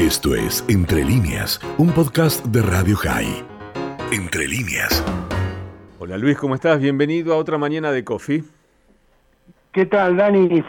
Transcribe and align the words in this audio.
Esto 0.00 0.34
es 0.34 0.64
Entre 0.70 1.04
líneas, 1.04 1.60
un 1.76 1.92
podcast 1.92 2.42
de 2.46 2.62
Radio 2.62 2.96
High. 2.96 3.44
Entre 4.10 4.48
líneas. 4.48 5.04
Hola 5.98 6.16
Luis, 6.16 6.38
¿cómo 6.38 6.54
estás? 6.54 6.80
Bienvenido 6.80 7.34
a 7.34 7.36
otra 7.36 7.58
mañana 7.58 7.92
de 7.92 8.02
Coffee. 8.02 8.42
¿Qué 9.72 9.84
tal, 9.84 10.16
Dani? 10.16 10.64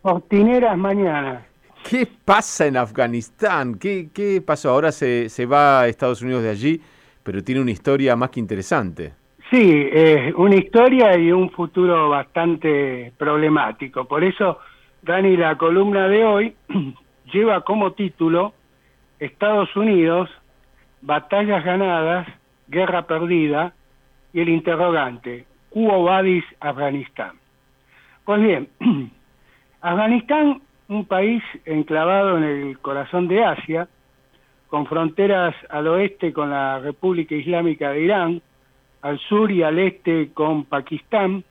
Fortineras 0.00 0.78
mañana. 0.78 1.44
¿Qué 1.90 2.06
pasa 2.24 2.66
en 2.66 2.76
Afganistán? 2.76 3.80
¿Qué, 3.80 4.10
qué 4.14 4.40
pasó? 4.40 4.70
Ahora 4.70 4.92
se, 4.92 5.28
se 5.28 5.44
va 5.44 5.80
a 5.80 5.88
Estados 5.88 6.22
Unidos 6.22 6.44
de 6.44 6.50
allí, 6.50 6.80
pero 7.24 7.42
tiene 7.42 7.60
una 7.60 7.72
historia 7.72 8.14
más 8.14 8.30
que 8.30 8.38
interesante. 8.38 9.12
Sí, 9.50 9.88
eh, 9.92 10.32
una 10.36 10.54
historia 10.54 11.18
y 11.18 11.32
un 11.32 11.50
futuro 11.50 12.10
bastante 12.10 13.12
problemático. 13.18 14.04
Por 14.04 14.22
eso, 14.22 14.60
Dani, 15.02 15.36
la 15.36 15.58
columna 15.58 16.06
de 16.06 16.24
hoy 16.24 16.56
lleva 17.32 17.64
como 17.64 17.90
título 17.94 18.54
Estados 19.20 19.74
Unidos, 19.76 20.30
batallas 21.02 21.64
ganadas, 21.64 22.26
guerra 22.68 23.06
perdida 23.06 23.72
y 24.32 24.40
el 24.40 24.48
interrogante, 24.48 25.46
Quo 25.70 26.04
Vadis 26.04 26.44
Afganistán. 26.60 27.32
Pues 28.24 28.40
bien, 28.42 28.68
Afganistán, 29.80 30.60
un 30.88 31.04
país 31.04 31.42
enclavado 31.64 32.38
en 32.38 32.44
el 32.44 32.78
corazón 32.78 33.28
de 33.28 33.44
Asia, 33.44 33.88
con 34.68 34.86
fronteras 34.86 35.54
al 35.70 35.88
oeste 35.88 36.32
con 36.32 36.50
la 36.50 36.78
República 36.78 37.34
Islámica 37.34 37.90
de 37.90 38.02
Irán, 38.02 38.42
al 39.02 39.18
sur 39.18 39.50
y 39.50 39.62
al 39.62 39.78
este 39.78 40.30
con 40.32 40.64
Pakistán, 40.64 41.44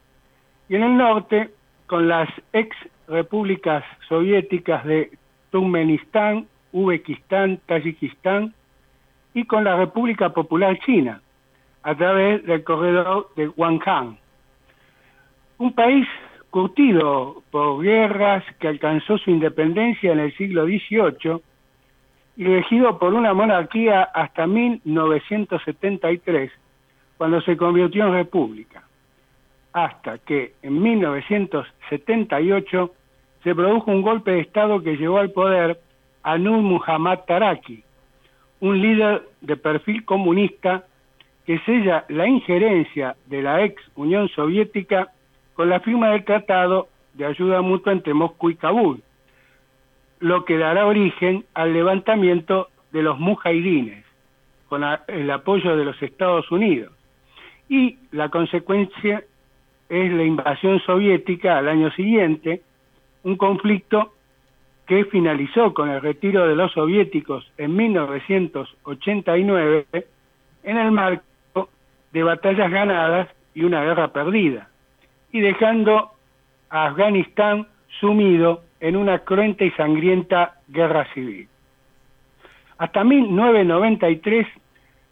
y 0.69 0.75
en 0.75 0.83
el 0.83 0.97
norte 0.97 1.49
con 1.87 2.07
las 2.07 2.29
ex 2.53 2.75
repúblicas 3.07 3.83
soviéticas 4.07 4.85
de 4.85 5.11
Turkmenistán, 5.51 6.45
Uzbekistán, 6.71 7.59
Tayikistán 7.65 8.53
y 9.33 9.45
con 9.45 9.63
la 9.63 9.77
República 9.77 10.29
Popular 10.29 10.77
China 10.79 11.21
a 11.83 11.95
través 11.95 12.43
del 12.45 12.63
corredor 12.63 13.29
de 13.35 13.49
Wankan. 13.49 14.17
Un 15.59 15.73
país 15.73 16.07
curtido 16.49 17.43
por 17.51 17.83
guerras 17.83 18.43
que 18.59 18.67
alcanzó 18.67 19.17
su 19.17 19.29
independencia 19.29 20.11
en 20.11 20.19
el 20.19 20.35
siglo 20.35 20.65
XVIII 20.65 21.41
y 22.37 22.45
regido 22.45 22.97
por 22.99 23.13
una 23.13 23.33
monarquía 23.33 24.03
hasta 24.03 24.47
1973, 24.47 26.51
cuando 27.17 27.41
se 27.41 27.57
convirtió 27.57 28.05
en 28.05 28.13
república, 28.13 28.83
hasta 29.73 30.19
que 30.19 30.53
en 30.61 30.81
1978 30.81 32.93
se 33.43 33.53
produjo 33.55 33.91
un 33.91 34.03
golpe 34.03 34.31
de 34.31 34.39
Estado 34.41 34.83
que 34.83 34.97
llevó 34.97 35.17
al 35.17 35.31
poder 35.31 35.79
a 36.27 36.37
Nur 36.37 36.61
Muhammad 36.61 37.19
Taraki, 37.25 37.85
un 38.59 38.81
líder 38.81 39.21
de 39.39 39.55
perfil 39.55 40.03
comunista 40.03 40.83
que 41.45 41.57
sella 41.59 42.03
la 42.09 42.27
injerencia 42.27 43.15
de 43.27 43.41
la 43.41 43.63
ex 43.63 43.81
Unión 43.95 44.27
Soviética 44.27 45.07
con 45.53 45.69
la 45.69 45.79
firma 45.79 46.09
del 46.09 46.25
Tratado 46.25 46.89
de 47.13 47.25
Ayuda 47.25 47.61
Mutua 47.61 47.93
entre 47.93 48.13
Moscú 48.13 48.49
y 48.49 48.55
Kabul, 48.55 49.01
lo 50.19 50.43
que 50.43 50.57
dará 50.57 50.85
origen 50.85 51.45
al 51.53 51.71
levantamiento 51.71 52.67
de 52.91 53.03
los 53.03 53.17
mujahidines, 53.17 54.03
con 54.67 54.83
el 55.07 55.31
apoyo 55.31 55.77
de 55.77 55.85
los 55.85 56.01
Estados 56.03 56.51
Unidos. 56.51 56.91
Y 57.69 57.99
la 58.11 58.27
consecuencia 58.27 59.23
es 59.87 60.11
la 60.11 60.23
invasión 60.25 60.81
soviética 60.81 61.57
al 61.57 61.69
año 61.69 61.89
siguiente, 61.91 62.63
un 63.23 63.37
conflicto 63.37 64.11
que 64.87 65.05
finalizó 65.05 65.73
con 65.73 65.89
el 65.89 66.01
retiro 66.01 66.45
de 66.47 66.55
los 66.55 66.71
soviéticos 66.71 67.51
en 67.57 67.75
1989 67.75 69.85
en 70.63 70.77
el 70.77 70.91
marco 70.91 71.69
de 72.13 72.23
batallas 72.23 72.71
ganadas 72.71 73.27
y 73.53 73.63
una 73.63 73.83
guerra 73.83 74.13
perdida, 74.13 74.69
y 75.31 75.41
dejando 75.41 76.11
a 76.69 76.85
Afganistán 76.87 77.67
sumido 77.99 78.63
en 78.79 78.95
una 78.95 79.19
cruenta 79.19 79.65
y 79.65 79.71
sangrienta 79.71 80.55
guerra 80.69 81.05
civil. 81.13 81.49
Hasta 82.77 83.03
1993 83.03 84.47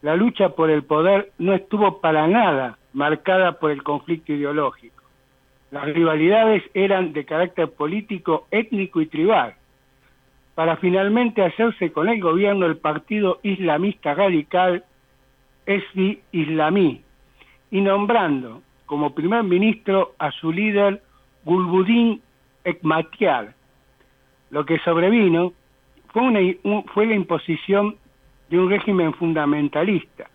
la 0.02 0.16
lucha 0.16 0.50
por 0.50 0.70
el 0.70 0.84
poder 0.84 1.32
no 1.38 1.52
estuvo 1.52 2.00
para 2.00 2.28
nada 2.28 2.78
marcada 2.92 3.58
por 3.58 3.72
el 3.72 3.82
conflicto 3.82 4.32
ideológico. 4.32 5.02
Las 5.70 5.84
rivalidades 5.84 6.62
eran 6.74 7.12
de 7.12 7.24
carácter 7.24 7.70
político, 7.70 8.46
étnico 8.50 9.00
y 9.00 9.06
tribal, 9.06 9.54
para 10.56 10.78
finalmente 10.78 11.42
hacerse 11.42 11.92
con 11.92 12.08
el 12.08 12.18
gobierno 12.18 12.64
el 12.64 12.78
partido 12.78 13.40
islamista 13.42 14.14
radical 14.14 14.84
Esfi 15.66 16.18
Islamí 16.32 17.02
y 17.70 17.82
nombrando 17.82 18.62
como 18.86 19.14
primer 19.14 19.42
ministro 19.42 20.14
a 20.18 20.30
su 20.30 20.50
líder 20.50 21.02
Gulbuddin 21.44 22.22
Ekmatyar. 22.64 23.52
Lo 24.48 24.64
que 24.64 24.78
sobrevino 24.78 25.52
fue, 26.08 26.58
fue 26.94 27.04
la 27.04 27.14
imposición 27.14 27.96
de 28.48 28.58
un 28.58 28.70
régimen 28.70 29.12
fundamentalista 29.12 30.30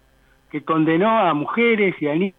que 0.52 0.62
condenó 0.62 1.18
a 1.18 1.34
mujeres 1.34 1.96
y 2.00 2.08
a 2.08 2.32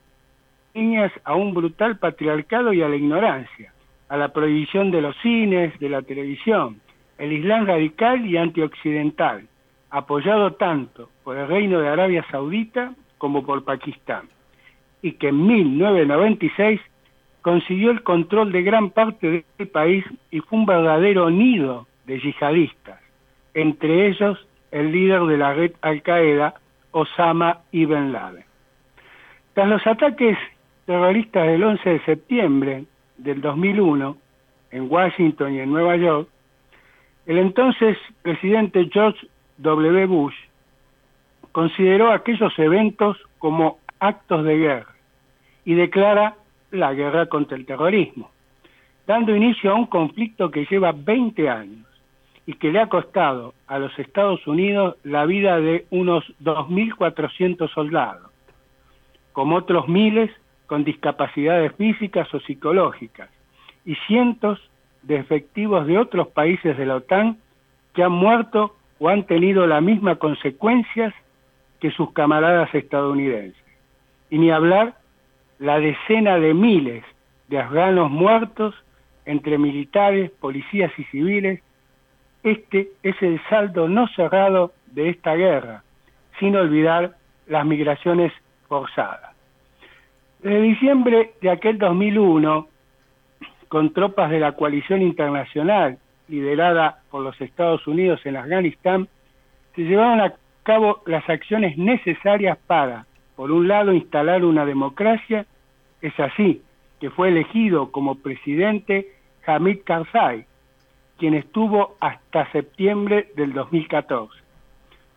niñas 0.73 1.11
a 1.25 1.35
un 1.35 1.53
brutal 1.53 1.99
patriarcado 1.99 2.73
y 2.73 2.81
a 2.81 2.89
la 2.89 2.95
ignorancia, 2.95 3.75
a 4.09 4.17
la 4.17 4.29
prohibición 4.29 4.93
de 4.93 5.01
los 5.01 5.17
cines, 5.17 5.77
de 5.81 5.89
la 5.89 6.03
televisión, 6.03 6.81
el 7.19 7.33
Islam 7.33 7.67
radical 7.67 8.25
y 8.27 8.37
antioccidental, 8.37 9.47
apoyado 9.91 10.55
tanto 10.55 11.11
por 11.25 11.37
el 11.37 11.49
Reino 11.49 11.81
de 11.81 11.89
Arabia 11.89 12.25
Saudita 12.31 12.95
como 13.19 13.45
por 13.45 13.65
Pakistán, 13.65 14.29
y 15.03 15.13
que 15.13 15.29
en 15.29 15.47
1996 15.47 16.81
consiguió 17.43 17.91
el 17.91 18.03
control 18.03 18.53
de 18.53 18.63
gran 18.63 18.91
parte 18.91 19.45
del 19.59 19.69
país 19.69 20.05
y 20.31 20.41
fue 20.41 20.61
un 20.61 20.67
verdadero 20.67 21.31
nido 21.31 21.87
de 22.07 22.19
yihadistas, 22.21 23.01
entre 23.55 24.09
ellos 24.09 24.47
el 24.71 24.91
líder 24.91 25.23
de 25.23 25.37
la 25.37 25.53
red 25.53 25.73
Al-Qaeda, 25.83 26.55
Osama 26.93 27.61
Ibn 27.73 28.13
Laden. 28.13 28.45
Tras 29.55 29.69
los 29.69 29.87
ataques 29.87 30.39
terroristas 30.87 31.47
del 31.47 31.63
11 31.63 31.91
de 31.91 32.05
septiembre 32.05 32.85
del 33.19 33.41
2001 33.41 34.17
en 34.71 34.91
Washington 34.91 35.55
y 35.55 35.61
en 35.61 35.71
Nueva 35.71 35.97
York, 35.97 36.29
el 37.27 37.39
entonces 37.39 37.97
presidente 38.23 38.89
George 38.93 39.27
W. 39.59 40.07
Bush 40.07 40.35
consideró 41.53 42.11
aquellos 42.11 42.59
eventos 42.59 43.17
como 43.39 43.79
actos 44.01 44.45
de 44.45 44.57
guerra 44.57 44.95
y 45.65 45.75
declara 45.75 46.35
la 46.71 46.93
guerra 46.95 47.27
contra 47.27 47.57
el 47.57 47.67
terrorismo, 47.67 48.31
dando 49.07 49.37
inicio 49.37 49.71
a 49.71 49.75
un 49.75 49.87
conflicto 49.87 50.51
que 50.51 50.67
lleva 50.67 50.93
20 50.93 51.49
años 51.49 51.87
y 52.47 52.55
que 52.55 52.73
le 52.73 52.81
ha 52.81 52.89
costado 52.89 53.55
a 53.69 53.79
los 53.79 53.97
Estados 53.99 54.45
Unidos 54.47 54.97
la 55.05 55.25
vida 55.27 55.61
de 55.61 55.87
unos 55.91 56.25
2.400 56.43 57.73
soldados, 57.73 58.31
como 59.33 59.57
otros 59.57 59.87
miles 59.87 60.31
con 60.67 60.83
discapacidades 60.83 61.73
físicas 61.77 62.33
o 62.35 62.41
psicológicas, 62.41 63.29
y 63.85 63.95
cientos 64.07 64.59
de 65.03 65.17
efectivos 65.17 65.87
de 65.87 65.99
otros 65.99 66.29
países 66.29 66.77
de 66.77 66.87
la 66.87 66.97
OTAN 66.97 67.39
que 67.95 68.03
han 68.03 68.13
muerto 68.13 68.77
o 68.99 69.09
han 69.09 69.25
tenido 69.25 69.67
las 69.67 69.83
mismas 69.83 70.19
consecuencias 70.19 71.13
que 71.81 71.91
sus 71.91 72.13
camaradas 72.13 72.75
estadounidenses. 72.75 73.63
Y 74.31 74.39
ni 74.39 74.51
hablar 74.51 74.95
la 75.59 75.79
decena 75.79 76.39
de 76.39 76.55
miles 76.55 77.05
de 77.49 77.59
afganos 77.59 78.11
muertos 78.11 78.75
entre 79.27 79.59
militares, 79.59 80.31
policías 80.31 80.91
y 80.99 81.05
civiles. 81.05 81.61
Este 82.43 82.89
es 83.03 83.21
el 83.23 83.41
saldo 83.49 83.89
no 83.89 84.09
cerrado 84.09 84.73
de 84.87 85.11
esta 85.11 85.35
guerra, 85.35 85.85
sin 86.41 86.57
olvidar 86.57 87.17
las 87.47 87.65
migraciones 87.67 88.33
forzadas. 88.69 89.37
Desde 90.41 90.61
diciembre 90.61 91.33
de 91.41 91.51
aquel 91.51 91.79
2001, 91.79 92.67
con 93.73 93.95
tropas 93.95 94.29
de 94.29 94.39
la 94.39 94.53
coalición 94.53 95.01
internacional 95.01 95.97
liderada 96.29 96.99
por 97.11 97.23
los 97.23 97.41
Estados 97.41 97.87
Unidos 97.87 98.21
en 98.27 98.37
Afganistán, 98.37 99.09
se 99.75 99.81
llevaron 99.81 100.21
a 100.21 100.35
cabo 100.63 101.01
las 101.07 101.27
acciones 101.31 101.79
necesarias 101.79 102.59
para, 102.67 103.07
por 103.35 103.51
un 103.51 103.69
lado, 103.69 103.95
instalar 103.95 104.45
una 104.45 104.67
democracia, 104.67 105.47
es 106.03 106.13
así 106.21 106.61
que 107.01 107.09
fue 107.09 107.29
elegido 107.29 107.91
como 107.93 108.17
presidente 108.17 109.09
Hamid 109.47 109.79
Karzai, 109.85 110.45
quien 111.17 111.33
estuvo 111.33 111.97
hasta 111.99 112.53
septiembre 112.53 113.29
del 113.37 113.55
2014, 113.55 114.35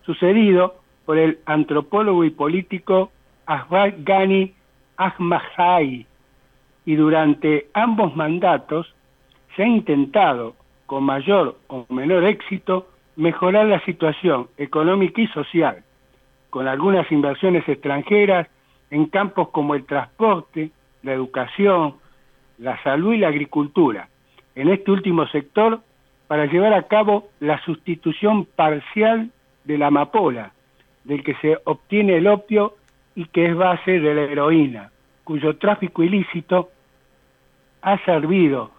sucedido 0.06 0.76
por 1.04 1.18
el 1.18 1.40
antropólogo 1.44 2.24
y 2.24 2.30
político 2.30 3.12
Ashraf 3.44 3.92
Ghani 3.98 4.54
Ahmadai, 4.96 6.06
y 6.86 6.94
durante 6.94 7.66
ambos 7.74 8.16
mandatos 8.16 8.94
se 9.54 9.64
ha 9.64 9.66
intentado, 9.66 10.54
con 10.86 11.02
mayor 11.02 11.58
o 11.66 11.84
menor 11.90 12.24
éxito, 12.24 12.88
mejorar 13.16 13.66
la 13.66 13.84
situación 13.84 14.46
económica 14.56 15.20
y 15.20 15.26
social, 15.28 15.82
con 16.48 16.68
algunas 16.68 17.10
inversiones 17.10 17.68
extranjeras 17.68 18.46
en 18.90 19.06
campos 19.06 19.48
como 19.48 19.74
el 19.74 19.84
transporte, 19.84 20.70
la 21.02 21.12
educación, 21.12 21.96
la 22.58 22.80
salud 22.84 23.14
y 23.14 23.18
la 23.18 23.28
agricultura. 23.28 24.08
En 24.54 24.68
este 24.68 24.92
último 24.92 25.26
sector, 25.26 25.80
para 26.28 26.46
llevar 26.46 26.72
a 26.72 26.84
cabo 26.84 27.28
la 27.40 27.60
sustitución 27.64 28.44
parcial 28.44 29.30
de 29.64 29.78
la 29.78 29.88
amapola, 29.88 30.52
del 31.02 31.24
que 31.24 31.34
se 31.36 31.58
obtiene 31.64 32.16
el 32.16 32.28
opio 32.28 32.76
y 33.16 33.26
que 33.26 33.46
es 33.46 33.56
base 33.56 33.98
de 33.98 34.14
la 34.14 34.22
heroína, 34.22 34.90
cuyo 35.24 35.56
tráfico 35.56 36.04
ilícito 36.04 36.70
ha 37.86 38.04
servido 38.04 38.72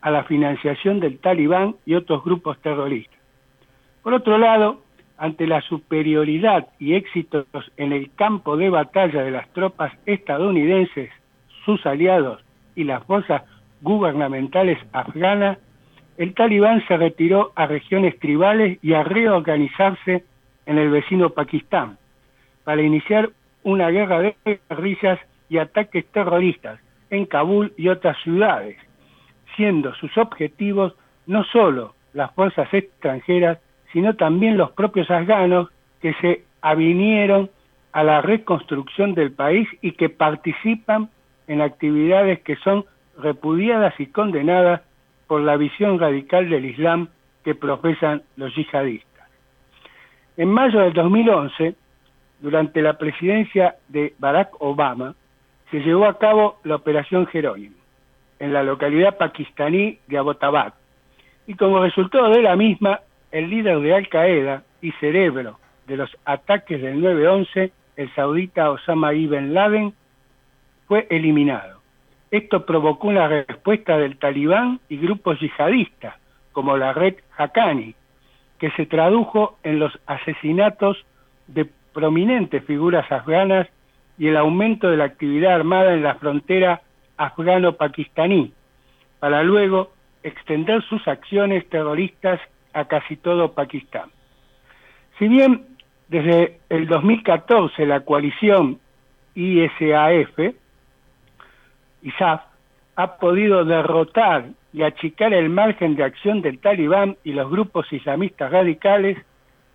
a 0.00 0.10
la 0.10 0.24
financiación 0.24 0.98
del 0.98 1.18
talibán 1.18 1.76
y 1.84 1.96
otros 1.96 2.24
grupos 2.24 2.58
terroristas. 2.62 3.18
Por 4.02 4.14
otro 4.14 4.38
lado, 4.38 4.80
ante 5.18 5.46
la 5.46 5.60
superioridad 5.60 6.68
y 6.78 6.94
éxitos 6.94 7.46
en 7.76 7.92
el 7.92 8.10
campo 8.14 8.56
de 8.56 8.70
batalla 8.70 9.22
de 9.22 9.30
las 9.30 9.52
tropas 9.52 9.92
estadounidenses, 10.06 11.10
sus 11.66 11.84
aliados 11.84 12.42
y 12.74 12.84
las 12.84 13.04
fuerzas 13.04 13.42
gubernamentales 13.82 14.78
afganas, 14.92 15.58
el 16.16 16.32
talibán 16.32 16.82
se 16.88 16.96
retiró 16.96 17.52
a 17.56 17.66
regiones 17.66 18.18
tribales 18.18 18.78
y 18.80 18.94
a 18.94 19.02
reorganizarse 19.02 20.24
en 20.64 20.78
el 20.78 20.88
vecino 20.88 21.30
Pakistán 21.30 21.98
para 22.64 22.80
iniciar 22.80 23.28
una 23.62 23.90
guerra 23.90 24.20
de 24.20 24.36
guerrillas 24.70 25.20
y 25.50 25.58
ataques 25.58 26.06
terroristas 26.12 26.80
en 27.10 27.26
Kabul 27.26 27.72
y 27.76 27.88
otras 27.88 28.16
ciudades, 28.22 28.76
siendo 29.56 29.94
sus 29.94 30.16
objetivos 30.18 30.94
no 31.26 31.44
solo 31.44 31.94
las 32.12 32.32
fuerzas 32.32 32.72
extranjeras, 32.72 33.58
sino 33.92 34.14
también 34.14 34.56
los 34.56 34.72
propios 34.72 35.10
afganos 35.10 35.68
que 36.00 36.14
se 36.14 36.44
avinieron 36.60 37.50
a 37.92 38.02
la 38.02 38.20
reconstrucción 38.20 39.14
del 39.14 39.32
país 39.32 39.68
y 39.80 39.92
que 39.92 40.08
participan 40.08 41.10
en 41.46 41.60
actividades 41.60 42.40
que 42.40 42.56
son 42.56 42.84
repudiadas 43.18 43.94
y 44.00 44.06
condenadas 44.06 44.82
por 45.26 45.40
la 45.40 45.56
visión 45.56 45.98
radical 45.98 46.48
del 46.50 46.64
Islam 46.64 47.08
que 47.44 47.54
profesan 47.54 48.22
los 48.36 48.54
yihadistas. 48.54 49.28
En 50.36 50.48
mayo 50.48 50.80
del 50.80 50.92
2011, 50.92 51.74
durante 52.40 52.82
la 52.82 52.98
presidencia 52.98 53.76
de 53.88 54.14
Barack 54.18 54.50
Obama, 54.60 55.14
se 55.74 55.80
llevó 55.80 56.06
a 56.06 56.18
cabo 56.20 56.60
la 56.62 56.76
Operación 56.76 57.26
Jerónimo 57.26 57.74
en 58.38 58.52
la 58.52 58.62
localidad 58.62 59.18
pakistaní 59.18 59.98
de 60.06 60.18
Abbottabad. 60.18 60.74
Y 61.48 61.54
como 61.54 61.80
resultado 61.80 62.28
de 62.30 62.42
la 62.42 62.54
misma, 62.54 63.00
el 63.32 63.50
líder 63.50 63.80
de 63.80 63.92
Al 63.92 64.08
Qaeda 64.08 64.62
y 64.80 64.92
cerebro 64.92 65.58
de 65.88 65.96
los 65.96 66.16
ataques 66.24 66.80
del 66.80 67.02
9-11, 67.02 67.72
el 67.96 68.14
saudita 68.14 68.70
Osama 68.70 69.14
Ibn 69.14 69.52
Laden, 69.52 69.94
fue 70.86 71.08
eliminado. 71.10 71.80
Esto 72.30 72.64
provocó 72.64 73.08
una 73.08 73.26
respuesta 73.26 73.98
del 73.98 74.16
talibán 74.16 74.78
y 74.88 74.98
grupos 74.98 75.40
yihadistas, 75.40 76.14
como 76.52 76.76
la 76.76 76.92
red 76.92 77.16
Haqqani, 77.36 77.96
que 78.60 78.70
se 78.76 78.86
tradujo 78.86 79.58
en 79.64 79.80
los 79.80 79.98
asesinatos 80.06 81.04
de 81.48 81.68
prominentes 81.92 82.62
figuras 82.62 83.10
afganas 83.10 83.66
y 84.18 84.28
el 84.28 84.36
aumento 84.36 84.90
de 84.90 84.96
la 84.96 85.04
actividad 85.04 85.54
armada 85.54 85.94
en 85.94 86.02
la 86.02 86.14
frontera 86.16 86.82
afgano-pakistaní, 87.16 88.52
para 89.20 89.42
luego 89.42 89.92
extender 90.22 90.82
sus 90.84 91.06
acciones 91.06 91.68
terroristas 91.68 92.40
a 92.72 92.86
casi 92.86 93.16
todo 93.16 93.52
Pakistán. 93.52 94.10
Si 95.18 95.28
bien 95.28 95.66
desde 96.08 96.58
el 96.68 96.86
2014 96.86 97.86
la 97.86 98.00
coalición 98.00 98.78
ISAF 99.34 100.38
ISAF 102.02 102.42
ha 102.96 103.16
podido 103.16 103.64
derrotar 103.64 104.46
y 104.72 104.82
achicar 104.82 105.32
el 105.32 105.48
margen 105.48 105.96
de 105.96 106.04
acción 106.04 106.42
del 106.42 106.58
talibán 106.58 107.16
y 107.24 107.32
los 107.32 107.50
grupos 107.50 107.92
islamistas 107.92 108.52
radicales, 108.52 109.18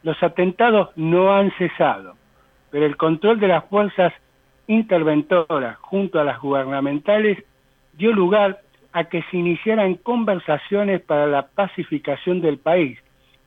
los 0.04 0.22
atentados 0.22 0.90
no 0.96 1.34
han 1.34 1.52
cesado, 1.58 2.16
pero 2.70 2.86
el 2.86 2.98
control 2.98 3.40
de 3.40 3.48
las 3.48 3.66
fuerzas 3.66 4.14
interventoras 4.70 5.78
junto 5.80 6.20
a 6.20 6.24
las 6.24 6.40
gubernamentales 6.40 7.44
dio 7.94 8.14
lugar 8.14 8.60
a 8.94 9.06
que 9.06 9.24
se 9.24 9.38
iniciaran 9.38 9.96
conversaciones 9.96 11.02
para 11.02 11.26
la 11.26 11.48
pacificación 11.48 12.40
del 12.40 12.60
país, 12.60 13.00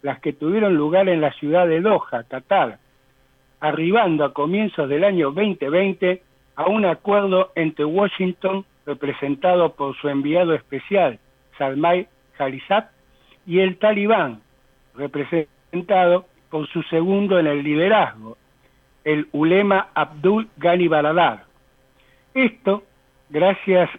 las 0.02 0.20
que 0.20 0.32
tuvieron 0.32 0.74
lugar 0.74 1.08
en 1.08 1.20
la 1.20 1.32
ciudad 1.34 1.68
de 1.68 1.80
Doha, 1.80 2.24
Qatar, 2.28 2.78
arribando 3.60 4.24
a 4.24 4.34
comienzos 4.34 4.88
del 4.88 5.04
año 5.04 5.30
2020 5.30 6.22
a 6.56 6.66
un 6.66 6.84
acuerdo 6.84 7.52
entre 7.54 7.84
Washington 7.84 8.64
representado 8.84 9.74
por 9.74 9.96
su 9.96 10.08
enviado 10.08 10.54
especial, 10.54 11.20
Salmay 11.56 12.08
Khalizad, 12.36 12.86
y 13.46 13.60
el 13.60 13.78
talibán, 13.78 14.40
representado 14.96 16.26
por 16.50 16.66
su 16.68 16.82
segundo 16.82 17.38
en 17.38 17.46
el 17.46 17.62
liderazgo, 17.62 18.36
el 19.04 19.28
ulema 19.32 19.88
Abdul 19.94 20.48
Ghani 20.56 20.88
Baradar. 20.88 21.44
Esto, 22.34 22.84
gracias 23.30 23.90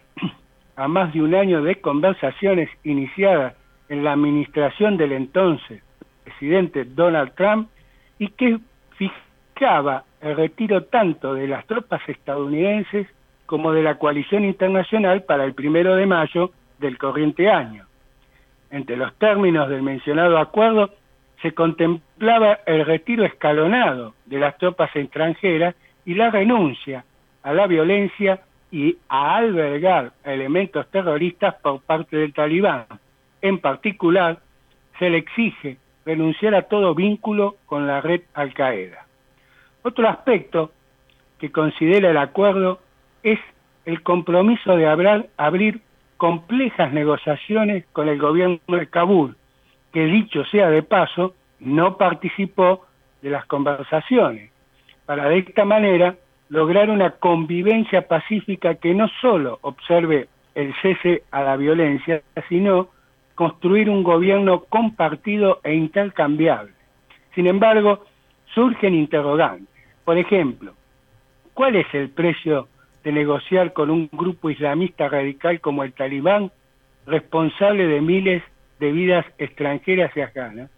a 0.75 0.88
más 0.88 1.13
de 1.13 1.21
un 1.21 1.35
año 1.35 1.61
de 1.61 1.75
conversaciones 1.81 2.69
iniciadas 2.83 3.55
en 3.89 4.03
la 4.03 4.13
administración 4.13 4.97
del 4.97 5.11
entonces 5.11 5.83
presidente 6.23 6.85
Donald 6.85 7.33
Trump 7.35 7.69
y 8.17 8.29
que 8.29 8.59
fijaba 8.97 10.03
el 10.21 10.35
retiro 10.35 10.85
tanto 10.85 11.33
de 11.33 11.47
las 11.47 11.65
tropas 11.67 12.01
estadounidenses 12.07 13.07
como 13.45 13.71
de 13.71 13.83
la 13.83 13.95
coalición 13.95 14.45
internacional 14.45 15.23
para 15.23 15.44
el 15.44 15.53
primero 15.53 15.95
de 15.95 16.06
mayo 16.06 16.51
del 16.79 16.97
corriente 16.97 17.49
año. 17.49 17.85
Entre 18.71 18.97
los 18.97 19.13
términos 19.15 19.69
del 19.69 19.83
mencionado 19.83 20.38
acuerdo 20.38 20.91
se 21.44 21.54
contemplaba 21.54 22.62
el 22.66 22.86
retiro 22.86 23.25
escalonado 23.25 24.16
de 24.25 24.40
las 24.40 24.57
tropas 24.57 24.90
extranjeras 24.95 25.75
y 26.06 26.16
la 26.16 26.31
renuncia 26.31 27.04
a 27.44 27.54
la 27.54 27.68
violencia 27.68 28.40
y 28.72 28.98
a 29.10 29.36
albergar 29.36 30.13
elementos 30.24 30.90
terroristas 30.90 31.56
por 31.56 31.81
parte 31.81 32.16
del 32.16 32.34
talibán. 32.34 32.86
En 33.42 33.60
particular, 33.60 34.40
se 34.98 35.10
le 35.10 35.18
exige 35.18 35.78
renunciar 36.06 36.56
a 36.56 36.63
todo 36.63 36.95
vínculo 36.95 37.57
con 37.66 37.88
la 37.88 38.00
red 38.00 38.22
Al-Qaeda. 38.34 39.06
Otro 39.83 40.07
aspecto 40.07 40.71
que 41.40 41.52
considera 41.52 42.09
el 42.09 42.18
acuerdo 42.18 42.80
es 43.21 43.40
el 43.83 44.02
compromiso 44.02 44.78
de 44.78 44.88
abrir 45.35 45.81
complejas 46.16 46.94
negociaciones 46.94 47.85
con 47.92 48.07
el 48.07 48.18
gobierno 48.18 48.59
de 48.69 48.88
Kabul, 48.88 49.35
que 49.94 50.06
dicho 50.06 50.44
sea 50.45 50.69
de 50.69 50.83
paso, 50.83 51.35
no 51.59 51.97
participó 51.97 52.85
de 53.21 53.30
las 53.30 53.45
conversaciones, 53.45 54.52
para 55.06 55.30
de 55.30 55.38
esta 55.38 55.64
manera 55.64 56.16
lograr 56.50 56.90
una 56.90 57.12
convivencia 57.12 58.07
pacífica 58.07 58.76
que 58.76 58.94
no 58.94 59.07
solo 59.21 59.59
observe 59.62 60.28
el 60.56 60.73
cese 60.81 61.23
a 61.31 61.44
la 61.44 61.56
violencia, 61.56 62.21
sino 62.50 62.90
construir 63.35 63.90
un 63.90 64.04
gobierno 64.04 64.66
compartido 64.66 65.59
e 65.64 65.73
intercambiable. 65.73 66.73
Sin 67.33 67.47
embargo, 67.47 68.06
surgen 68.54 68.94
interrogantes. 68.94 69.68
Por 70.04 70.18
ejemplo, 70.18 70.73
¿cuál 71.54 71.76
es 71.76 71.88
el 71.94 72.09
precio 72.09 72.68
de 73.04 73.12
negociar 73.12 73.73
con 73.73 73.90
un 73.90 74.09
grupo 74.12 74.50
islamista 74.50 75.09
radical 75.09 75.59
como 75.59 75.83
el 75.83 75.94
talibán, 75.94 76.52
responsable 77.06 77.88
de 77.88 78.02
miles 78.02 78.44
de 78.83 78.92
vidas 78.92 79.25
extranjeras 79.37 80.11
y 80.18 80.19
afganas? 80.19 80.69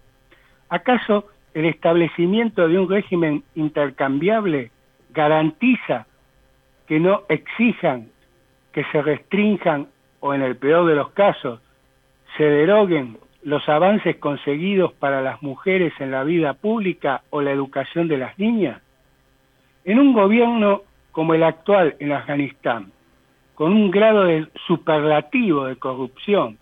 ¿Acaso 0.69 1.27
el 1.55 1.65
establecimiento 1.65 2.67
de 2.67 2.77
un 2.77 2.87
régimen 2.87 3.43
intercambiable 3.55 4.69
garantiza 5.09 6.05
que 6.87 6.99
no 6.99 7.23
exijan 7.29 8.09
que 8.71 8.83
se 8.91 9.01
restrinjan 9.01 9.87
o 10.19 10.35
en 10.35 10.43
el 10.43 10.55
peor 10.55 10.85
de 10.85 10.95
los 10.95 11.09
casos 11.11 11.61
se 12.37 12.43
deroguen 12.43 13.17
los 13.41 13.67
avances 13.69 14.17
conseguidos 14.17 14.93
para 14.93 15.21
las 15.21 15.41
mujeres 15.41 15.93
en 15.99 16.11
la 16.11 16.23
vida 16.23 16.53
pública 16.53 17.23
o 17.31 17.41
la 17.41 17.51
educación 17.51 18.07
de 18.07 18.17
las 18.17 18.37
niñas? 18.37 18.81
En 19.83 19.97
un 19.97 20.13
gobierno 20.13 20.83
como 21.11 21.33
el 21.33 21.43
actual 21.43 21.95
en 21.99 22.11
Afganistán, 22.11 22.91
con 23.55 23.71
un 23.71 23.89
grado 23.89 24.25
de 24.25 24.47
superlativo 24.67 25.65
de 25.65 25.77
corrupción, 25.77 26.59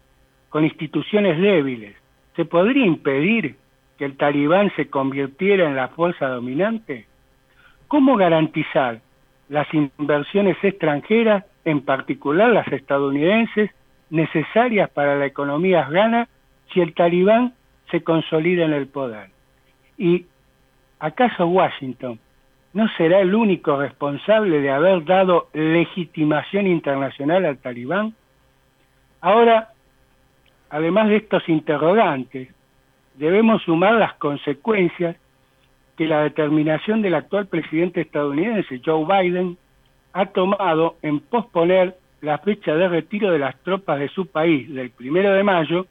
con 0.53 0.63
instituciones 0.65 1.39
débiles, 1.39 1.95
¿se 2.35 2.45
podría 2.45 2.85
impedir 2.85 3.55
que 3.97 4.05
el 4.05 4.17
talibán 4.17 4.71
se 4.75 4.87
convirtiera 4.87 5.67
en 5.67 5.75
la 5.75 5.87
fuerza 5.87 6.27
dominante? 6.27 7.07
¿Cómo 7.87 8.15
garantizar 8.17 9.01
las 9.49 9.67
inversiones 9.73 10.55
extranjeras, 10.61 11.43
en 11.65 11.81
particular 11.81 12.51
las 12.51 12.67
estadounidenses, 12.67 13.71
necesarias 14.11 14.91
para 14.91 15.15
la 15.15 15.25
economía 15.25 15.81
afgana 15.81 16.27
si 16.71 16.81
el 16.81 16.93
talibán 16.93 17.55
se 17.89 18.03
consolida 18.03 18.63
en 18.63 18.73
el 18.73 18.85
poder. 18.85 19.31
¿Y 19.97 20.27
acaso 20.99 21.47
Washington 21.47 22.19
no 22.73 22.87
será 22.89 23.21
el 23.21 23.33
único 23.33 23.81
responsable 23.81 24.61
de 24.61 24.69
haber 24.69 25.03
dado 25.03 25.49
legitimación 25.53 26.67
internacional 26.67 27.43
al 27.43 27.57
talibán? 27.57 28.13
Ahora, 29.19 29.72
además 30.73 31.07
de 31.07 31.17
estos 31.17 31.47
interrogantes, 31.49 32.49
debemos 33.13 33.61
sumar 33.61 33.93
las 33.93 34.15
consecuencias 34.15 35.15
que 35.95 36.07
la 36.07 36.23
determinación 36.23 37.03
del 37.03 37.13
actual 37.13 37.45
presidente 37.45 38.01
estadounidense, 38.01 38.81
Joe 38.83 39.05
Biden, 39.05 39.55
ha 40.13 40.25
tomado 40.25 40.95
en 41.03 41.19
posponer 41.19 41.95
la 42.21 42.39
fecha 42.39 42.73
de 42.73 42.87
retiro 42.87 43.29
de 43.29 43.37
las 43.37 43.55
tropas 43.61 43.99
de 43.99 44.09
su 44.09 44.25
país 44.25 44.67
del 44.73 44.89
primero 44.89 45.31
de 45.33 45.43
mayo 45.43 45.85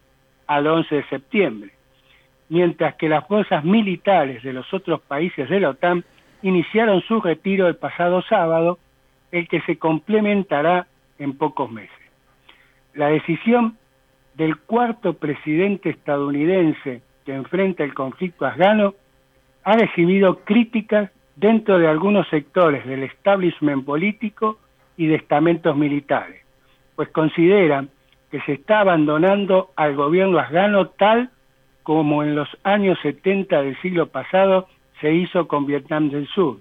al 0.48 0.66
11 0.66 0.96
de 0.96 1.04
septiembre, 1.04 1.70
mientras 2.48 2.96
que 2.96 3.08
las 3.08 3.24
fuerzas 3.28 3.62
militares 3.62 4.42
de 4.42 4.52
los 4.52 4.74
otros 4.74 5.00
países 5.02 5.48
de 5.48 5.60
la 5.60 5.70
OTAN 5.70 6.04
iniciaron 6.42 7.02
su 7.02 7.20
retiro 7.20 7.68
el 7.68 7.76
pasado 7.76 8.20
sábado, 8.22 8.80
el 9.30 9.46
que 9.46 9.60
se 9.60 9.78
complementará 9.78 10.88
en 11.20 11.38
pocos 11.38 11.70
meses. 11.70 11.90
La 12.94 13.06
decisión 13.06 13.78
del 14.42 14.58
cuarto 14.58 15.14
presidente 15.14 15.90
estadounidense 15.90 17.00
que 17.24 17.32
enfrenta 17.32 17.84
el 17.84 17.94
conflicto 17.94 18.44
afgano 18.44 18.94
ha 19.62 19.76
recibido 19.76 20.40
críticas 20.40 21.12
dentro 21.36 21.78
de 21.78 21.86
algunos 21.86 22.28
sectores 22.28 22.84
del 22.84 23.04
establishment 23.04 23.84
político 23.84 24.58
y 24.96 25.06
de 25.06 25.14
estamentos 25.14 25.76
militares, 25.76 26.42
pues 26.96 27.08
consideran 27.10 27.88
que 28.32 28.40
se 28.40 28.54
está 28.54 28.80
abandonando 28.80 29.70
al 29.76 29.94
gobierno 29.94 30.40
afgano 30.40 30.88
tal 30.88 31.30
como 31.84 32.24
en 32.24 32.34
los 32.34 32.48
años 32.64 32.98
70 33.02 33.62
del 33.62 33.80
siglo 33.80 34.08
pasado 34.08 34.66
se 35.00 35.12
hizo 35.14 35.46
con 35.46 35.66
Vietnam 35.66 36.10
del 36.10 36.26
Sur, 36.26 36.58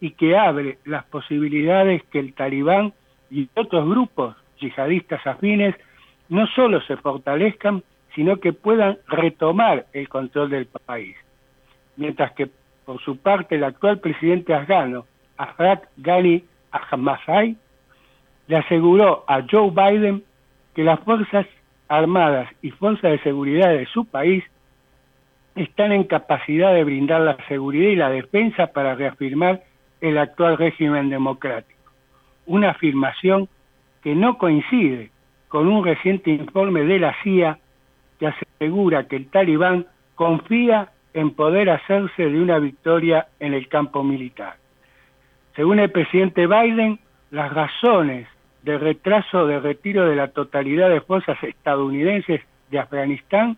y 0.00 0.10
que 0.10 0.36
abre 0.36 0.76
las 0.84 1.04
posibilidades 1.04 2.02
que 2.12 2.18
el 2.18 2.34
talibán 2.34 2.92
y 3.30 3.48
otros 3.54 3.88
grupos 3.88 4.36
yihadistas 4.60 5.26
afines 5.26 5.74
no 6.28 6.46
solo 6.48 6.80
se 6.82 6.96
fortalezcan, 6.96 7.82
sino 8.14 8.40
que 8.40 8.52
puedan 8.52 8.98
retomar 9.08 9.86
el 9.92 10.08
control 10.08 10.50
del 10.50 10.66
país. 10.66 11.16
Mientras 11.96 12.32
que, 12.32 12.48
por 12.84 13.00
su 13.00 13.18
parte, 13.18 13.56
el 13.56 13.64
actual 13.64 14.00
presidente 14.00 14.54
afgano, 14.54 15.04
Ashraf 15.36 15.82
Ghani 15.98 16.44
Ahmadzai, 16.70 17.56
le 18.48 18.56
aseguró 18.56 19.24
a 19.28 19.42
Joe 19.50 19.70
Biden 19.70 20.22
que 20.74 20.84
las 20.84 21.00
Fuerzas 21.00 21.46
Armadas 21.88 22.48
y 22.62 22.70
Fuerzas 22.70 23.12
de 23.12 23.18
Seguridad 23.20 23.68
de 23.68 23.86
su 23.86 24.04
país 24.04 24.44
están 25.54 25.92
en 25.92 26.04
capacidad 26.04 26.72
de 26.74 26.84
brindar 26.84 27.22
la 27.22 27.36
seguridad 27.48 27.88
y 27.88 27.96
la 27.96 28.10
defensa 28.10 28.68
para 28.68 28.94
reafirmar 28.94 29.62
el 30.00 30.18
actual 30.18 30.58
régimen 30.58 31.08
democrático. 31.08 31.92
Una 32.44 32.70
afirmación 32.70 33.48
que 34.02 34.14
no 34.14 34.38
coincide 34.38 35.10
con 35.56 35.68
un 35.68 35.82
reciente 35.82 36.28
informe 36.28 36.82
de 36.82 36.98
la 36.98 37.16
CIA 37.22 37.58
que 38.20 38.26
asegura 38.26 39.08
que 39.08 39.16
el 39.16 39.30
talibán 39.30 39.86
confía 40.14 40.90
en 41.14 41.30
poder 41.30 41.70
hacerse 41.70 42.28
de 42.28 42.42
una 42.42 42.58
victoria 42.58 43.28
en 43.40 43.54
el 43.54 43.66
campo 43.66 44.04
militar. 44.04 44.56
Según 45.54 45.78
el 45.78 45.90
presidente 45.90 46.46
Biden, 46.46 46.98
las 47.30 47.50
razones 47.54 48.28
de 48.64 48.76
retraso 48.76 49.46
de 49.46 49.58
retiro 49.58 50.06
de 50.06 50.16
la 50.16 50.28
totalidad 50.28 50.90
de 50.90 51.00
fuerzas 51.00 51.42
estadounidenses 51.42 52.42
de 52.70 52.78
Afganistán, 52.78 53.56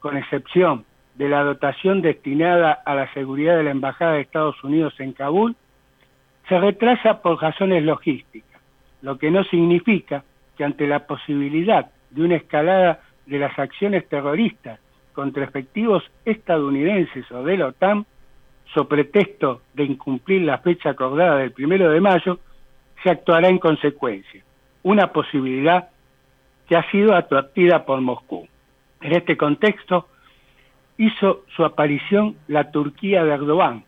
con 0.00 0.18
excepción 0.18 0.84
de 1.14 1.30
la 1.30 1.44
dotación 1.44 2.02
destinada 2.02 2.72
a 2.72 2.94
la 2.94 3.10
seguridad 3.14 3.56
de 3.56 3.62
la 3.62 3.70
Embajada 3.70 4.12
de 4.12 4.20
Estados 4.20 4.62
Unidos 4.62 4.92
en 4.98 5.14
Kabul, 5.14 5.56
se 6.46 6.60
retrasa 6.60 7.22
por 7.22 7.40
razones 7.40 7.82
logísticas, 7.84 8.60
lo 9.00 9.16
que 9.16 9.30
no 9.30 9.44
significa 9.44 10.24
que 10.58 10.64
ante 10.64 10.88
la 10.88 11.06
posibilidad 11.06 11.90
de 12.10 12.22
una 12.22 12.34
escalada 12.34 13.00
de 13.26 13.38
las 13.38 13.56
acciones 13.58 14.06
terroristas 14.08 14.80
contra 15.12 15.44
efectivos 15.44 16.02
estadounidenses 16.24 17.30
o 17.30 17.44
de 17.44 17.56
la 17.56 17.68
OTAN, 17.68 18.04
so 18.74 18.88
pretexto 18.88 19.62
de 19.74 19.84
incumplir 19.84 20.42
la 20.42 20.58
fecha 20.58 20.90
acordada 20.90 21.36
del 21.36 21.52
primero 21.52 21.90
de 21.90 22.00
mayo, 22.00 22.40
se 23.02 23.10
actuará 23.10 23.48
en 23.48 23.58
consecuencia. 23.58 24.42
Una 24.82 25.12
posibilidad 25.12 25.90
que 26.66 26.76
ha 26.76 26.90
sido 26.90 27.14
advertida 27.14 27.84
por 27.84 28.00
Moscú. 28.00 28.48
En 29.00 29.12
este 29.12 29.36
contexto, 29.36 30.08
hizo 30.96 31.44
su 31.54 31.64
aparición 31.64 32.34
la 32.48 32.72
Turquía 32.72 33.24
de 33.24 33.32
Erdogan, 33.32 33.84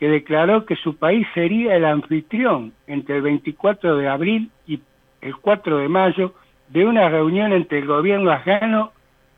que 0.00 0.08
declaró 0.08 0.66
que 0.66 0.74
su 0.74 0.96
país 0.96 1.26
sería 1.34 1.76
el 1.76 1.84
anfitrión 1.84 2.72
entre 2.88 3.16
el 3.16 3.22
24 3.22 3.96
de 3.96 4.08
abril 4.08 4.50
y 4.66 4.80
el 5.20 5.36
4 5.36 5.78
de 5.78 5.88
mayo 5.88 6.34
de 6.68 6.86
una 6.86 7.08
reunión 7.08 7.52
entre 7.52 7.78
el 7.78 7.86
gobierno 7.86 8.30
afgano 8.30 8.92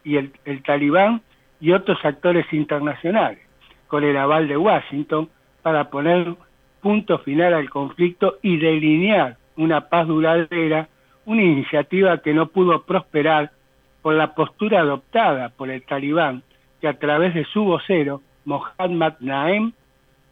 y 0.04 0.16
el, 0.16 0.32
talibán 0.64 1.22
y 1.60 1.72
otros 1.72 2.04
actores 2.04 2.46
internacionales, 2.52 3.40
con 3.88 4.04
el 4.04 4.16
aval 4.16 4.48
de 4.48 4.56
Washington, 4.56 5.28
para 5.62 5.90
poner 5.90 6.34
punto 6.80 7.18
final 7.18 7.54
al 7.54 7.70
conflicto 7.70 8.38
y 8.42 8.58
delinear 8.58 9.36
una 9.56 9.88
paz 9.88 10.08
duradera, 10.08 10.88
una 11.24 11.42
iniciativa 11.42 12.18
que 12.18 12.34
no 12.34 12.48
pudo 12.48 12.82
prosperar 12.82 13.52
por 14.02 14.14
la 14.14 14.34
postura 14.34 14.80
adoptada 14.80 15.50
por 15.50 15.70
el 15.70 15.82
talibán, 15.84 16.42
que 16.80 16.88
a 16.88 16.98
través 16.98 17.34
de 17.34 17.44
su 17.44 17.64
vocero, 17.64 18.20
Mohammad 18.44 19.14
Naem, 19.20 19.72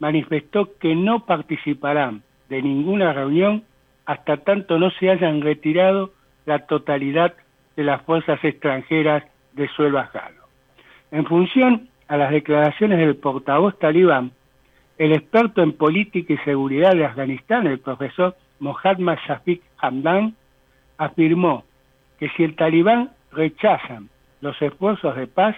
manifestó 0.01 0.77
que 0.79 0.97
no 0.97 1.25
participarán 1.25 2.23
de 2.49 2.63
ninguna 2.63 3.13
reunión 3.13 3.63
hasta 4.11 4.39
tanto 4.39 4.77
no 4.77 4.91
se 4.91 5.09
hayan 5.09 5.41
retirado 5.41 6.11
la 6.45 6.67
totalidad 6.67 7.33
de 7.77 7.85
las 7.85 8.03
fuerzas 8.03 8.43
extranjeras 8.43 9.23
de 9.53 9.69
suelo 9.69 10.01
afgano. 10.01 10.43
En 11.13 11.25
función 11.27 11.89
a 12.09 12.17
las 12.17 12.33
declaraciones 12.33 12.99
del 12.99 13.15
portavoz 13.15 13.79
talibán, 13.79 14.33
el 14.99 15.13
experto 15.13 15.63
en 15.63 15.75
política 15.75 16.33
y 16.33 16.39
seguridad 16.39 16.91
de 16.91 17.05
Afganistán, 17.05 17.69
el 17.69 17.79
profesor 17.79 18.35
Mohammad 18.59 19.17
Shafiq 19.29 19.63
Hamdan, 19.79 20.35
afirmó 20.99 21.63
que 22.19 22.31
si 22.31 22.43
el 22.43 22.57
talibán 22.57 23.11
rechazan 23.31 24.09
los 24.41 24.61
esfuerzos 24.61 25.15
de 25.15 25.29
paz, 25.29 25.55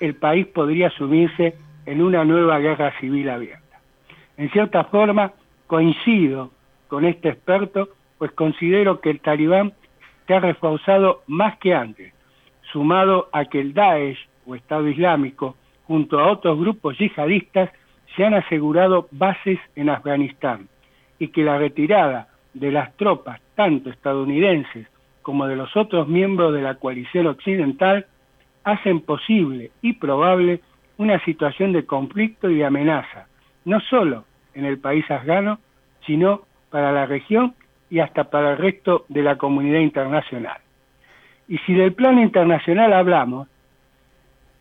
el 0.00 0.14
país 0.14 0.46
podría 0.46 0.88
sumirse 0.88 1.58
en 1.84 2.00
una 2.00 2.24
nueva 2.24 2.58
guerra 2.58 2.98
civil 3.00 3.28
abierta. 3.28 3.80
En 4.38 4.48
cierta 4.48 4.84
forma, 4.84 5.32
coincido 5.66 6.52
con 6.92 7.06
este 7.06 7.30
experto, 7.30 7.88
pues 8.18 8.32
considero 8.32 9.00
que 9.00 9.08
el 9.08 9.20
talibán 9.20 9.72
se 10.26 10.34
ha 10.34 10.40
reforzado 10.40 11.22
más 11.26 11.56
que 11.56 11.72
antes, 11.72 12.12
sumado 12.70 13.30
a 13.32 13.46
que 13.46 13.60
el 13.60 13.72
Daesh 13.72 14.18
o 14.44 14.54
Estado 14.54 14.86
Islámico, 14.86 15.56
junto 15.84 16.20
a 16.20 16.30
otros 16.30 16.60
grupos 16.60 16.98
yihadistas, 16.98 17.70
se 18.14 18.26
han 18.26 18.34
asegurado 18.34 19.08
bases 19.10 19.58
en 19.74 19.88
Afganistán 19.88 20.68
y 21.18 21.28
que 21.28 21.44
la 21.44 21.56
retirada 21.56 22.28
de 22.52 22.70
las 22.70 22.94
tropas, 22.98 23.40
tanto 23.54 23.88
estadounidenses 23.88 24.86
como 25.22 25.46
de 25.46 25.56
los 25.56 25.74
otros 25.74 26.08
miembros 26.08 26.52
de 26.52 26.60
la 26.60 26.74
coalición 26.74 27.26
occidental, 27.26 28.04
hacen 28.64 29.00
posible 29.00 29.70
y 29.80 29.94
probable 29.94 30.60
una 30.98 31.24
situación 31.24 31.72
de 31.72 31.86
conflicto 31.86 32.50
y 32.50 32.56
de 32.56 32.66
amenaza, 32.66 33.28
no 33.64 33.80
solo 33.80 34.26
en 34.52 34.66
el 34.66 34.78
país 34.78 35.10
afgano, 35.10 35.58
sino 36.04 36.51
para 36.72 36.90
la 36.90 37.06
región 37.06 37.54
y 37.90 38.00
hasta 38.00 38.24
para 38.24 38.52
el 38.52 38.58
resto 38.58 39.04
de 39.08 39.22
la 39.22 39.36
comunidad 39.36 39.80
internacional. 39.80 40.58
Y 41.46 41.58
si 41.58 41.74
del 41.74 41.92
plano 41.92 42.22
internacional 42.22 42.92
hablamos, 42.94 43.46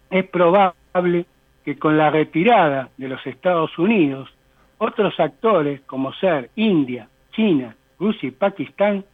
es 0.09 0.25
probable 0.25 1.25
que 1.63 1.79
con 1.79 1.97
la 1.97 2.09
retirada 2.09 2.89
de 2.97 3.07
los 3.07 3.25
Estados 3.25 3.79
Unidos, 3.79 4.29
otros 4.77 5.17
actores 5.19 5.79
como 5.81 6.11
ser 6.13 6.49
India, 6.55 7.07
China, 7.31 7.75
Rusia 7.97 8.27
y 8.27 8.31
Pakistán 8.31 9.05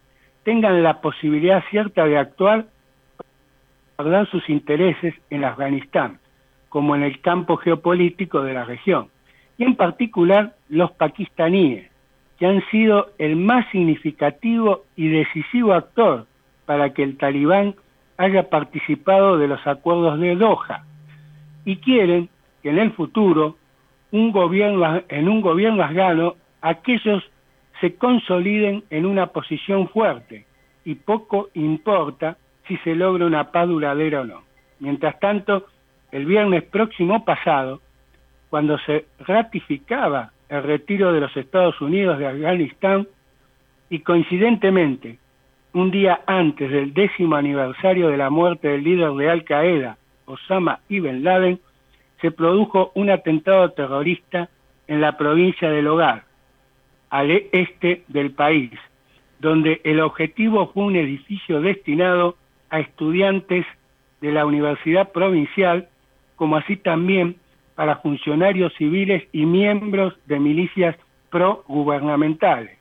tengan 0.44 0.82
la 0.82 1.00
posibilidad 1.00 1.63
cierta 1.70 2.06
de 2.06 2.18
actuar 2.18 2.66
para 3.96 4.25
sus 4.25 4.50
intereses 4.50 5.13
en 5.30 5.44
Afganistán, 5.44 6.20
como 6.70 6.96
en 6.96 7.04
el 7.04 7.22
campo 7.22 7.58
geopolítico 7.58 8.42
de 8.42 8.54
la 8.54 8.63
región, 8.63 9.10
y 9.58 9.66
en 9.66 9.75
particular 9.75 10.56
los 10.70 10.92
pakistaníes, 10.92 11.92
que 12.38 12.46
han 12.46 12.63
sido 12.70 13.08
el 13.17 13.36
más 13.36 13.70
significativo 13.72 14.84
y 14.96 15.10
decisivo 15.10 15.74
actor 15.74 16.27
para 16.65 16.94
que 16.94 17.03
el 17.03 17.17
talibán 17.17 17.75
haya 18.17 18.50
participado 18.50 19.38
de 19.38 19.48
los 19.48 19.65
acuerdos 19.65 20.20
de 20.20 20.36
Doha 20.36 20.84
y 21.65 21.77
quieren 21.77 22.29
que 22.62 22.70
en 22.70 22.79
el 22.79 22.91
futuro 22.94 23.58
un 24.12 24.32
gobierno, 24.32 25.01
en 25.10 25.27
un 25.27 25.41
gobierno 25.41 25.84
afgano 25.84 26.36
aquellos 26.62 27.24
se 27.82 27.96
consoliden 27.96 28.84
en 28.89 29.06
una 29.06 29.27
posición 29.27 29.89
fuerte 29.89 30.46
y 30.86 30.96
poco 30.96 31.50
importa 31.53 32.38
si 32.67 32.77
se 32.77 32.96
logra 32.96 33.25
una 33.25 33.51
paz 33.51 33.67
duradera 33.67 34.22
o 34.22 34.25
no. 34.25 34.44
Mientras 34.79 35.20
tanto, 35.20 35.65
el 36.12 36.25
viernes 36.25 36.63
próximo 36.63 37.25
pasado, 37.25 37.82
cuando 38.50 38.77
se 38.79 39.06
ratificaba 39.20 40.32
el 40.50 40.63
retiro 40.63 41.13
de 41.13 41.22
los 41.22 41.36
Estados 41.36 41.80
Unidos 41.82 42.20
de 42.20 42.27
Afganistán 42.27 43.08
y 43.89 44.00
coincidentemente, 44.00 45.20
un 45.74 45.92
día 45.92 46.22
antes 46.25 46.72
del 46.72 46.94
décimo 46.94 47.36
aniversario 47.36 48.10
de 48.10 48.18
la 48.18 48.30
muerte 48.30 48.70
del 48.70 48.84
líder 48.84 49.12
de 49.13 49.30
Al 49.30 49.44
Qaeda, 49.44 49.98
Osama 50.25 50.80
Ibn 50.89 51.24
Laden, 51.24 51.60
se 52.22 52.32
produjo 52.32 52.92
un 52.96 53.10
atentado 53.10 53.70
terrorista 53.72 54.50
en 54.88 55.01
la 55.01 55.18
provincia 55.18 55.70
del 55.70 55.88
Hogar, 55.88 56.24
al 57.10 57.32
este 57.51 58.04
del 58.08 58.32
país, 58.32 58.72
donde 59.39 59.82
el 59.84 60.00
objetivo 60.00 60.72
fue 60.74 60.84
un 60.84 60.96
edificio 60.96 61.62
destinado 61.62 62.38
a 62.70 62.80
estudiantes 62.80 63.66
de 64.22 64.32
la 64.32 64.46
Universidad 64.46 65.12
Provincial, 65.12 65.88
como 66.36 66.58
así 66.58 66.75
también 66.75 67.36
para 67.78 67.98
funcionarios 67.98 68.74
civiles 68.74 69.24
y 69.32 69.46
miembros 69.46 70.16
de 70.26 70.40
milicias 70.40 70.96
pro-gubernamentales, 71.30 72.76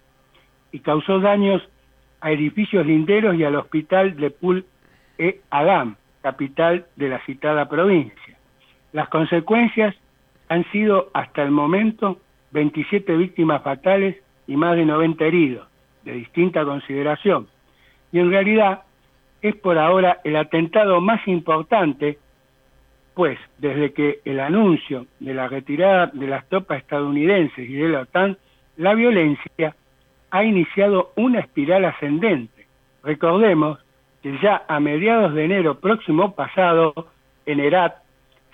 y 0.73 0.81
causó 0.81 1.21
daños 1.21 1.63
a 2.23 2.31
edificios 2.31 2.87
linderos 2.87 3.37
y 3.37 3.45
al 3.45 3.57
hospital 3.57 4.17
de 4.17 4.31
Pul 4.31 4.65
e 5.19 5.43
Adam, 5.51 5.97
capital 6.23 6.87
de 6.97 7.11
la 7.11 7.23
citada 7.27 7.69
provincia. 7.69 8.39
Las 8.95 9.11
consecuencias 9.11 9.95
han 10.49 10.65
sido 10.73 11.11
hasta 11.13 11.43
el 11.43 11.51
momento 11.51 12.19
27 12.53 13.19
víctimas 13.19 13.63
fatales 13.63 14.17
y 14.47 14.57
más 14.57 14.77
de 14.77 14.87
90 14.87 15.27
heridos, 15.27 15.69
de 16.05 16.13
distinta 16.13 16.65
consideración. 16.65 17.49
Y 18.13 18.19
en 18.19 18.31
realidad 18.31 18.85
es 19.43 19.57
por 19.57 19.77
ahora 19.77 20.21
el 20.25 20.37
atentado 20.37 21.03
más 21.03 21.21
importante, 21.29 22.19
pues 23.17 23.39
desde 23.57 23.95
que 23.95 24.21
el 24.27 24.41
anuncio 24.41 25.07
de 25.21 25.33
la 25.33 25.49
retirada 25.49 26.09
de 26.13 26.27
las 26.27 26.47
tropas 26.51 26.83
estadounidenses 26.83 27.67
y 27.67 27.73
de 27.73 27.89
la 27.89 28.03
OTAN, 28.03 28.37
la 28.77 28.93
violencia 28.93 29.75
ha 30.31 30.45
iniciado 30.45 31.13
una 31.17 31.41
espiral 31.41 31.87
ascendente. 31.87 32.67
Recordemos 33.03 33.79
que 34.23 34.39
ya 34.43 34.65
a 34.69 34.81
mediados 34.81 35.33
de 35.33 35.47
enero 35.47 35.81
próximo 35.81 36.35
pasado, 36.35 36.93
en 37.47 37.61
Herat, 37.61 37.95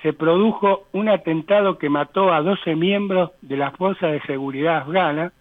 se 0.00 0.12
produjo 0.12 0.87
un 0.92 1.09
atentado 1.09 1.76
que 1.76 1.88
mató 1.88 2.33
a 2.33 2.40
12 2.40 2.76
miembros 2.76 3.33
de 3.40 3.57
las 3.57 3.75
fuerzas 3.76 4.12
de 4.12 4.23
seguridad 4.23 4.76
afgana, 4.76 5.33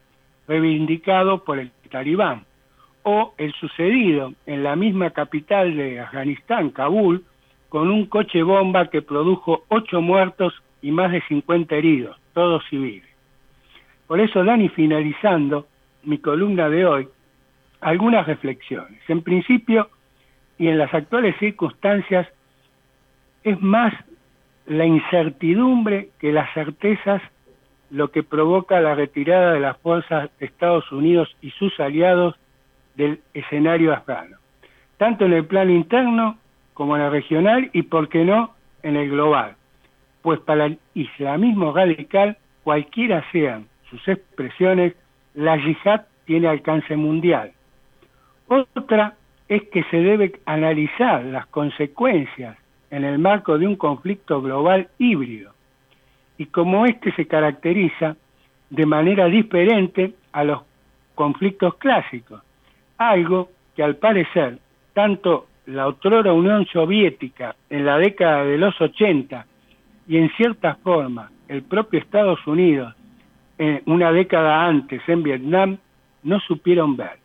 reivindicado 0.47 1.43
por 1.43 1.59
el 1.59 1.69
talibán, 1.91 2.45
o 3.03 3.35
el 3.37 3.53
sucedido 3.53 4.33
en 4.47 4.63
la 4.63 4.75
misma 4.75 5.11
capital 5.11 5.77
de 5.77 5.99
Afganistán, 5.99 6.71
Kabul, 6.71 7.23
con 7.71 7.89
un 7.89 8.05
coche 8.07 8.43
bomba 8.43 8.89
que 8.89 9.01
produjo 9.01 9.63
8 9.69 10.01
muertos 10.01 10.53
y 10.81 10.91
más 10.91 11.09
de 11.09 11.21
50 11.21 11.73
heridos, 11.73 12.19
todos 12.33 12.61
civiles. 12.69 13.07
Por 14.07 14.19
eso, 14.19 14.43
Dani, 14.43 14.67
finalizando 14.67 15.67
mi 16.03 16.17
columna 16.17 16.67
de 16.67 16.85
hoy, 16.85 17.07
algunas 17.79 18.27
reflexiones. 18.27 18.99
En 19.07 19.21
principio, 19.21 19.89
y 20.57 20.67
en 20.67 20.77
las 20.77 20.93
actuales 20.93 21.33
circunstancias, 21.39 22.27
es 23.45 23.61
más 23.61 23.93
la 24.65 24.85
incertidumbre 24.85 26.09
que 26.19 26.33
las 26.33 26.53
certezas 26.53 27.21
lo 27.89 28.11
que 28.11 28.21
provoca 28.21 28.81
la 28.81 28.95
retirada 28.95 29.53
de 29.53 29.61
las 29.61 29.77
fuerzas 29.77 30.29
de 30.39 30.45
Estados 30.45 30.91
Unidos 30.91 31.33
y 31.41 31.51
sus 31.51 31.79
aliados 31.79 32.35
del 32.95 33.21
escenario 33.33 33.93
afgano, 33.93 34.35
tanto 34.97 35.23
en 35.23 35.31
el 35.31 35.45
plano 35.45 35.71
interno 35.71 36.40
como 36.73 36.95
en 36.95 37.03
el 37.03 37.11
regional 37.11 37.69
y, 37.73 37.83
por 37.83 38.09
qué 38.09 38.25
no, 38.25 38.51
en 38.83 38.95
el 38.95 39.09
global. 39.09 39.55
Pues 40.21 40.39
para 40.39 40.65
el 40.65 40.79
islamismo 40.93 41.73
radical, 41.73 42.37
cualquiera 42.63 43.23
sean 43.31 43.67
sus 43.89 44.07
expresiones, 44.07 44.93
la 45.33 45.57
yihad 45.57 46.01
tiene 46.25 46.47
alcance 46.47 46.95
mundial. 46.95 47.51
Otra 48.47 49.15
es 49.47 49.63
que 49.69 49.83
se 49.85 49.97
debe 49.97 50.39
analizar 50.45 51.23
las 51.25 51.45
consecuencias 51.47 52.57
en 52.89 53.03
el 53.03 53.19
marco 53.19 53.57
de 53.57 53.67
un 53.67 53.75
conflicto 53.75 54.41
global 54.41 54.89
híbrido. 54.97 55.53
Y 56.37 56.45
como 56.47 56.85
este 56.85 57.11
se 57.13 57.27
caracteriza 57.27 58.15
de 58.69 58.85
manera 58.85 59.25
diferente 59.25 60.13
a 60.31 60.43
los 60.43 60.61
conflictos 61.15 61.75
clásicos, 61.75 62.41
algo 62.97 63.49
que 63.75 63.83
al 63.83 63.95
parecer 63.95 64.59
tanto 64.93 65.47
la 65.65 65.87
otrora 65.87 66.33
Unión 66.33 66.65
Soviética 66.67 67.55
en 67.69 67.85
la 67.85 67.97
década 67.97 68.43
de 68.45 68.57
los 68.57 68.79
80 68.79 69.45
y 70.07 70.17
en 70.17 70.29
cierta 70.31 70.75
forma 70.75 71.31
el 71.47 71.63
propio 71.63 71.99
Estados 71.99 72.45
Unidos 72.47 72.93
en 73.57 73.81
una 73.85 74.11
década 74.11 74.65
antes 74.65 75.01
en 75.07 75.23
Vietnam 75.23 75.77
no 76.23 76.39
supieron 76.39 76.95
ver 76.95 77.21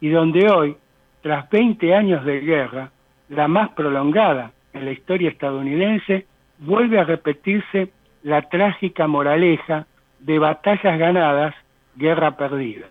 y 0.00 0.10
donde 0.10 0.48
hoy, 0.50 0.76
tras 1.22 1.48
20 1.50 1.94
años 1.94 2.24
de 2.24 2.40
guerra, 2.40 2.90
la 3.28 3.48
más 3.48 3.70
prolongada 3.70 4.52
en 4.72 4.84
la 4.84 4.92
historia 4.92 5.30
estadounidense, 5.30 6.26
vuelve 6.58 6.98
a 6.98 7.04
repetirse 7.04 7.90
la 8.22 8.42
trágica 8.42 9.06
moraleja 9.06 9.86
de 10.20 10.38
batallas 10.38 10.98
ganadas, 10.98 11.54
guerra 11.96 12.36
perdida. 12.36 12.86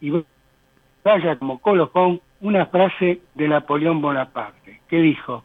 Y 0.00 0.12
vaya 1.04 1.36
como 1.36 1.58
colofón 1.58 2.20
una 2.40 2.66
frase 2.66 3.20
de 3.34 3.48
Napoleón 3.48 4.00
Bonaparte, 4.00 4.80
que 4.88 5.00
dijo, 5.00 5.44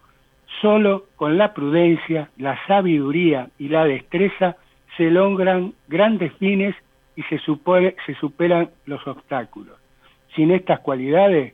solo 0.61 1.05
con 1.15 1.37
la 1.37 1.53
prudencia, 1.53 2.29
la 2.37 2.59
sabiduría 2.67 3.49
y 3.57 3.69
la 3.69 3.85
destreza 3.85 4.57
se 4.97 5.09
logran 5.09 5.73
grandes 5.87 6.33
fines 6.33 6.75
y 7.15 7.23
se, 7.23 7.39
se 7.39 8.15
superan 8.15 8.69
los 8.85 9.05
obstáculos. 9.07 9.77
Sin 10.35 10.51
estas 10.51 10.79
cualidades, 10.79 11.53